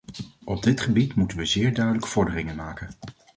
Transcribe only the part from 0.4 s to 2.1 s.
Op dit gebied moeten we zeer duidelijk